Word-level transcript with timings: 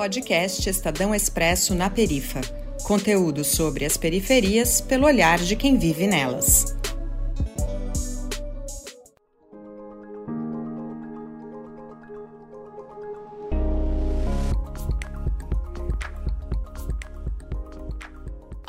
Podcast 0.00 0.66
Estadão 0.66 1.14
Expresso 1.14 1.74
na 1.74 1.90
Perifa. 1.90 2.40
Conteúdo 2.84 3.44
sobre 3.44 3.84
as 3.84 3.98
periferias 3.98 4.80
pelo 4.80 5.04
olhar 5.04 5.38
de 5.38 5.54
quem 5.54 5.76
vive 5.76 6.06
nelas. 6.06 6.74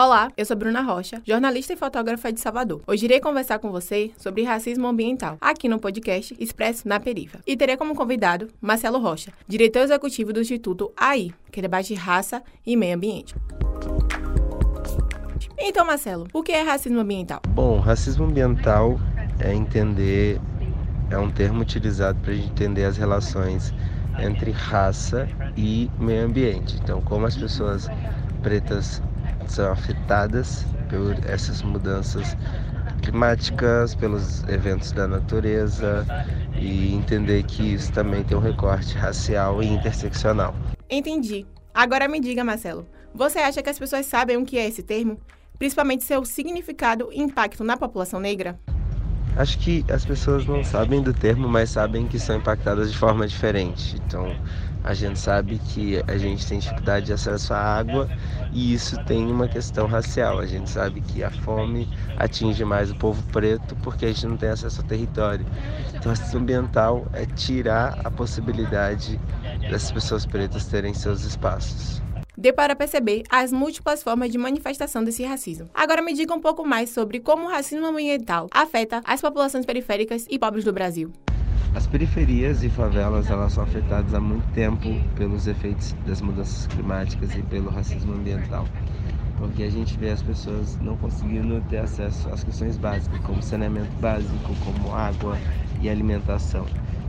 Olá, 0.00 0.30
eu 0.36 0.44
sou 0.44 0.56
Bruna 0.56 0.80
Rocha, 0.80 1.20
jornalista 1.26 1.72
e 1.72 1.76
fotógrafa 1.76 2.32
de 2.32 2.38
Salvador. 2.38 2.80
Hoje 2.86 3.06
irei 3.06 3.18
conversar 3.18 3.58
com 3.58 3.72
você 3.72 4.12
sobre 4.16 4.44
racismo 4.44 4.86
ambiental, 4.86 5.36
aqui 5.40 5.68
no 5.68 5.80
podcast 5.80 6.36
Expresso 6.38 6.86
na 6.86 7.00
Perifa. 7.00 7.40
E 7.44 7.56
terei 7.56 7.76
como 7.76 7.96
convidado 7.96 8.46
Marcelo 8.60 9.00
Rocha, 9.00 9.32
diretor 9.48 9.80
executivo 9.80 10.32
do 10.32 10.40
Instituto 10.40 10.92
AI, 10.96 11.32
que 11.50 11.60
debate 11.60 11.94
raça 11.94 12.44
e 12.64 12.76
meio 12.76 12.94
ambiente. 12.94 13.34
Então, 15.58 15.84
Marcelo, 15.84 16.28
o 16.32 16.44
que 16.44 16.52
é 16.52 16.62
racismo 16.62 17.00
ambiental? 17.00 17.42
Bom, 17.48 17.80
racismo 17.80 18.26
ambiental 18.26 19.00
é 19.40 19.52
entender, 19.52 20.40
é 21.10 21.18
um 21.18 21.28
termo 21.28 21.62
utilizado 21.62 22.20
para 22.20 22.36
entender 22.36 22.84
as 22.84 22.96
relações 22.96 23.74
entre 24.20 24.52
raça 24.52 25.28
e 25.56 25.90
meio 25.98 26.24
ambiente. 26.24 26.78
Então, 26.80 27.00
como 27.00 27.26
as 27.26 27.36
pessoas 27.36 27.88
pretas 28.44 29.02
são 29.52 29.72
afetadas 29.72 30.64
por 30.88 31.16
essas 31.28 31.62
mudanças 31.62 32.36
climáticas, 33.02 33.94
pelos 33.94 34.42
eventos 34.44 34.92
da 34.92 35.06
natureza 35.06 36.06
e 36.58 36.94
entender 36.94 37.44
que 37.44 37.74
isso 37.74 37.92
também 37.92 38.24
tem 38.24 38.36
um 38.36 38.40
recorte 38.40 38.96
racial 38.96 39.62
e 39.62 39.66
interseccional. 39.66 40.54
Entendi. 40.90 41.46
Agora 41.72 42.08
me 42.08 42.20
diga, 42.20 42.42
Marcelo, 42.42 42.86
você 43.14 43.38
acha 43.38 43.62
que 43.62 43.70
as 43.70 43.78
pessoas 43.78 44.06
sabem 44.06 44.36
o 44.36 44.44
que 44.44 44.58
é 44.58 44.66
esse 44.66 44.82
termo? 44.82 45.20
Principalmente 45.58 46.04
seu 46.04 46.24
significado 46.24 47.08
e 47.12 47.20
impacto 47.20 47.64
na 47.64 47.76
população 47.76 48.20
negra? 48.20 48.58
Acho 49.34 49.58
que 49.58 49.84
as 49.88 50.04
pessoas 50.04 50.46
não 50.46 50.64
sabem 50.64 51.02
do 51.02 51.14
termo, 51.14 51.48
mas 51.48 51.70
sabem 51.70 52.08
que 52.08 52.18
são 52.18 52.36
impactadas 52.36 52.90
de 52.90 52.96
forma 52.98 53.26
diferente. 53.26 53.96
Então, 53.96 54.36
a 54.82 54.94
gente 54.94 55.18
sabe 55.20 55.60
que 55.60 56.02
a 56.08 56.18
gente 56.18 56.44
tem 56.46 56.58
dificuldade 56.58 57.06
de 57.06 57.12
acesso 57.12 57.54
à 57.54 57.58
água 57.58 58.10
e 58.50 58.72
isso 58.74 58.98
tem 58.98 59.30
uma 59.30 59.48
questão 59.48 59.86
racial. 59.86 60.38
A 60.40 60.46
gente 60.46 60.68
sabe 60.70 61.00
que 61.02 61.22
a 61.22 61.30
fome 61.30 61.88
atinge 62.16 62.64
mais 62.64 62.90
o 62.90 62.96
povo 62.96 63.24
preto 63.30 63.76
porque 63.76 64.06
a 64.06 64.08
gente 64.08 64.26
não 64.26 64.36
tem 64.36 64.48
acesso 64.50 64.80
ao 64.80 64.84
território. 64.84 65.46
Então, 65.98 66.12
a 66.12 66.36
ambiental 66.36 67.06
é 67.12 67.24
tirar 67.26 67.94
a 68.04 68.10
possibilidade 68.10 69.22
das 69.66 69.90
pessoas 69.92 70.26
pretas 70.26 70.66
terem 70.66 70.94
seus 70.94 71.22
espaços 71.22 72.02
dê 72.38 72.52
para 72.52 72.76
perceber 72.76 73.24
as 73.28 73.50
múltiplas 73.50 74.00
formas 74.00 74.30
de 74.30 74.38
manifestação 74.38 75.02
desse 75.02 75.24
racismo. 75.24 75.68
Agora 75.74 76.00
me 76.00 76.14
diga 76.14 76.32
um 76.32 76.40
pouco 76.40 76.64
mais 76.64 76.90
sobre 76.90 77.18
como 77.18 77.46
o 77.46 77.48
racismo 77.48 77.86
ambiental 77.86 78.46
afeta 78.52 79.00
as 79.04 79.20
populações 79.20 79.66
periféricas 79.66 80.24
e 80.30 80.38
pobres 80.38 80.64
do 80.64 80.72
Brasil. 80.72 81.10
As 81.74 81.86
periferias 81.86 82.62
e 82.62 82.70
favelas 82.70 83.28
elas 83.28 83.54
são 83.54 83.64
afetadas 83.64 84.14
há 84.14 84.20
muito 84.20 84.46
tempo 84.54 84.88
pelos 85.16 85.48
efeitos 85.48 85.92
das 86.06 86.20
mudanças 86.20 86.66
climáticas 86.68 87.34
e 87.34 87.42
pelo 87.42 87.70
racismo 87.70 88.14
ambiental. 88.14 88.66
Porque 89.36 89.64
a 89.64 89.70
gente 89.70 89.98
vê 89.98 90.10
as 90.10 90.22
pessoas 90.22 90.76
não 90.80 90.96
conseguindo 90.96 91.60
ter 91.68 91.78
acesso 91.78 92.28
às 92.30 92.42
questões 92.42 92.78
básicas, 92.78 93.20
como 93.20 93.42
saneamento 93.42 93.92
básico, 94.00 94.54
como 94.64 94.94
água 94.94 95.36
e 95.80 95.88
alimentação. 95.88 96.66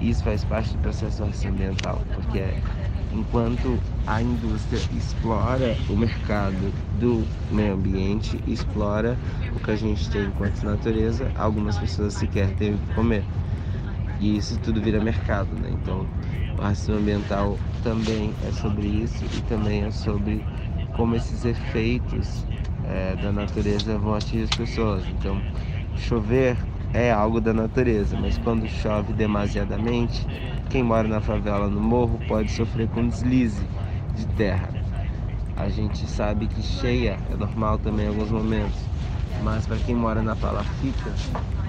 E 0.00 0.10
isso 0.10 0.24
faz 0.24 0.44
parte 0.44 0.72
do 0.72 0.78
processo 0.80 1.22
ambiental, 1.22 2.02
porque 2.14 2.40
enquanto 3.10 3.84
a 4.06 4.22
indústria 4.22 4.84
explora 4.90 5.80
o 5.86 5.96
mercado 5.96 6.78
do 6.90 7.32
meio 7.50 7.74
ambiente, 7.74 8.40
explora 8.46 9.20
o 9.50 9.60
que 9.60 9.70
a 9.70 9.76
gente 9.76 10.08
tem 10.10 10.26
enquanto 10.28 10.62
natureza, 10.64 11.30
algumas 11.34 11.78
pessoas 11.78 12.14
sequer 12.16 12.52
têm 12.54 12.74
o 12.74 12.80
que 12.80 12.88
comer. 12.90 13.28
E 14.18 14.36
isso 14.36 14.58
tudo 14.58 14.82
vira 14.82 15.00
mercado, 15.00 15.56
né? 15.56 15.70
Então, 15.70 16.10
o 16.56 16.62
racismo 16.62 16.94
ambiental 16.96 17.62
também 17.80 18.36
é 18.40 18.52
sobre 18.52 18.88
isso 18.88 19.26
e 19.32 19.42
também 19.42 19.84
é 19.84 19.90
sobre 19.90 20.46
como 20.92 21.14
esses 21.16 21.44
efeitos 21.44 22.46
é, 22.82 23.16
da 23.16 23.32
natureza 23.32 23.98
vão 23.98 24.14
atingir 24.14 24.44
as 24.44 24.52
pessoas. 24.52 25.08
Então, 25.08 25.44
chover 25.94 26.69
é 26.92 27.10
algo 27.12 27.40
da 27.40 27.52
natureza, 27.52 28.16
mas 28.16 28.38
quando 28.38 28.68
chove 28.68 29.12
demasiadamente, 29.12 30.26
quem 30.68 30.82
mora 30.82 31.06
na 31.06 31.20
favela 31.20 31.68
no 31.68 31.80
morro 31.80 32.18
pode 32.26 32.50
sofrer 32.50 32.88
com 32.88 33.06
deslize 33.06 33.64
de 34.14 34.26
terra. 34.26 34.74
A 35.56 35.68
gente 35.68 36.06
sabe 36.06 36.48
que 36.48 36.62
cheia 36.62 37.18
é 37.30 37.36
normal 37.36 37.78
também 37.78 38.06
em 38.06 38.08
alguns 38.08 38.30
momentos, 38.30 38.90
mas 39.42 39.66
para 39.66 39.78
quem 39.78 39.94
mora 39.94 40.22
na 40.22 40.34
palafica, 40.36 41.14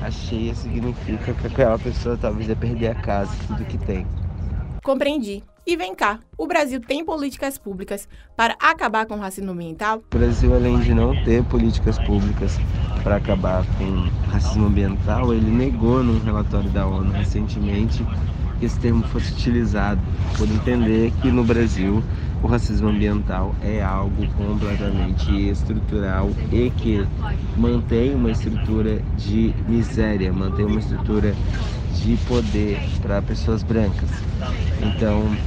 a 0.01 0.09
cheia 0.09 0.55
significa 0.55 1.33
que 1.33 1.47
aquela 1.47 1.77
pessoa 1.77 2.17
talvez 2.17 2.47
ia 2.47 2.55
perder 2.55 2.87
a 2.87 2.95
casa, 2.95 3.37
tudo 3.47 3.65
que 3.65 3.77
tem. 3.77 4.07
Compreendi. 4.81 5.50
E 5.63 5.77
vem 5.77 5.94
cá, 5.94 6.19
o 6.35 6.47
Brasil 6.47 6.81
tem 6.81 7.05
políticas 7.05 7.55
públicas 7.55 8.09
para 8.35 8.55
acabar 8.59 9.05
com 9.05 9.13
o 9.13 9.19
racismo 9.19 9.51
ambiental? 9.51 10.01
O 10.11 10.17
Brasil, 10.17 10.55
além 10.55 10.79
de 10.79 10.91
não 10.91 11.13
ter 11.23 11.44
políticas 11.44 11.99
públicas 11.99 12.57
para 13.03 13.17
acabar 13.17 13.63
com 13.77 13.83
o 13.83 14.31
racismo 14.31 14.66
ambiental, 14.66 15.31
ele 15.31 15.51
negou 15.51 16.03
num 16.03 16.19
relatório 16.19 16.69
da 16.72 16.88
ONU 16.88 17.11
recentemente 17.11 18.03
que 18.61 18.66
esse 18.67 18.79
termo 18.79 19.03
fosse 19.03 19.33
utilizado, 19.33 20.16
por 20.35 20.51
entender 20.51 21.11
que 21.13 21.31
no 21.31 21.44
Brasil 21.44 22.05
o 22.44 22.47
racismo 22.47 22.89
ambiental 22.89 23.57
é 23.59 23.81
algo 23.83 24.29
completamente 24.29 25.31
estrutural 25.49 26.38
e 26.51 26.72
que 26.72 27.09
mantém 27.55 28.13
uma 28.16 28.29
estrutura 28.31 29.01
de 29.11 29.55
miséria, 29.67 30.31
mantém 30.31 30.66
uma 30.66 30.79
estrutura 30.79 31.39
de 31.88 32.17
poder 32.19 32.83
para 33.01 33.22
pessoas 33.23 33.63
brancas. 33.63 34.23
Então, 34.78 35.41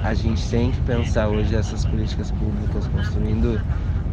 a 0.00 0.14
gente 0.14 0.48
tem 0.48 0.70
que 0.72 0.80
pensar 0.82 1.28
hoje 1.28 1.54
essas 1.56 1.84
políticas 1.84 2.30
públicas 2.32 2.86
construindo 2.88 3.62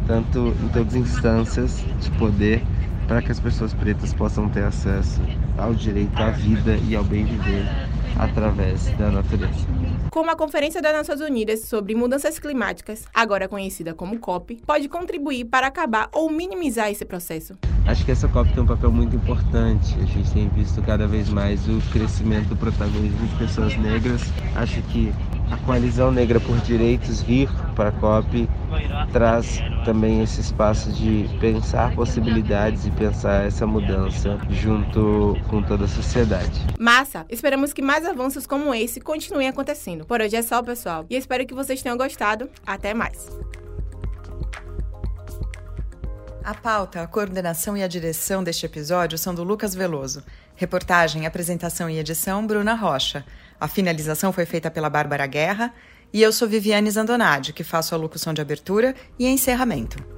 tanto 0.04 0.56
em 0.58 0.68
todas 0.68 0.94
as 0.94 1.00
instâncias 1.00 1.86
de 1.96 2.10
poder 2.12 2.68
para 3.06 3.22
que 3.22 3.32
as 3.32 3.40
pessoas 3.40 3.74
pretas 3.74 4.12
possam 4.14 4.50
ter 4.50 4.64
acesso 4.64 5.30
ao 5.56 5.74
direito 5.74 6.22
à 6.22 6.30
vida 6.30 6.78
e 6.78 6.94
ao 6.96 7.04
bem 7.04 7.24
viver 7.26 7.72
através 8.18 8.84
da 8.96 9.10
natureza. 9.10 9.66
Como 10.10 10.30
a 10.30 10.36
Conferência 10.36 10.82
das 10.82 10.92
Nações 10.92 11.20
Unidas 11.20 11.60
sobre 11.66 11.94
Mudanças 11.94 12.38
Climáticas, 12.38 13.04
agora 13.14 13.48
conhecida 13.48 13.94
como 13.94 14.18
COP, 14.18 14.60
pode 14.66 14.88
contribuir 14.88 15.44
para 15.44 15.66
acabar 15.66 16.08
ou 16.12 16.30
minimizar 16.30 16.90
esse 16.90 17.04
processo? 17.04 17.54
Acho 17.86 18.04
que 18.04 18.10
essa 18.10 18.28
COP 18.28 18.52
tem 18.52 18.62
um 18.62 18.66
papel 18.66 18.90
muito 18.90 19.16
importante. 19.16 19.94
A 20.00 20.04
gente 20.04 20.30
tem 20.32 20.48
visto 20.48 20.82
cada 20.82 21.06
vez 21.06 21.28
mais 21.28 21.66
o 21.68 21.80
crescimento 21.92 22.48
do 22.48 22.56
protagonismo 22.56 23.26
de 23.26 23.36
pessoas 23.36 23.76
negras. 23.76 24.22
Acho 24.54 24.82
que 24.82 25.12
a 25.50 25.56
coalizão 25.58 26.10
negra 26.10 26.40
por 26.40 26.56
direitos 26.60 27.22
vir 27.22 27.48
para 27.74 27.90
a 27.90 27.92
COP 27.92 28.48
traz 29.12 29.60
também 29.84 30.22
esse 30.22 30.40
espaço 30.40 30.92
de 30.92 31.28
pensar 31.40 31.94
possibilidades 31.94 32.86
e 32.86 32.90
pensar 32.90 33.46
essa 33.46 33.66
mudança 33.66 34.38
junto 34.50 35.36
com 35.48 35.62
toda 35.62 35.84
a 35.84 35.88
sociedade. 35.88 36.66
Massa! 36.78 37.24
Esperamos 37.28 37.72
que 37.72 37.82
mais 37.82 38.04
avanços 38.04 38.46
como 38.46 38.74
esse 38.74 39.00
continuem 39.00 39.48
acontecendo. 39.48 40.04
Por 40.04 40.20
hoje 40.20 40.36
é 40.36 40.42
só, 40.42 40.62
pessoal, 40.62 41.06
e 41.08 41.16
espero 41.16 41.46
que 41.46 41.54
vocês 41.54 41.82
tenham 41.82 41.96
gostado. 41.96 42.48
Até 42.66 42.92
mais! 42.92 43.28
A 46.48 46.54
pauta, 46.54 47.02
a 47.02 47.06
coordenação 47.06 47.76
e 47.76 47.82
a 47.82 47.86
direção 47.86 48.42
deste 48.42 48.64
episódio 48.64 49.18
são 49.18 49.34
do 49.34 49.44
Lucas 49.44 49.74
Veloso. 49.74 50.24
Reportagem, 50.56 51.26
apresentação 51.26 51.90
e 51.90 51.98
edição, 51.98 52.46
Bruna 52.46 52.72
Rocha. 52.72 53.22
A 53.60 53.68
finalização 53.68 54.32
foi 54.32 54.46
feita 54.46 54.70
pela 54.70 54.88
Bárbara 54.88 55.26
Guerra 55.26 55.74
e 56.10 56.22
eu 56.22 56.32
sou 56.32 56.48
Viviane 56.48 56.90
Zandonade, 56.90 57.52
que 57.52 57.62
faço 57.62 57.94
a 57.94 57.98
locução 57.98 58.32
de 58.32 58.40
abertura 58.40 58.94
e 59.18 59.26
encerramento. 59.26 60.17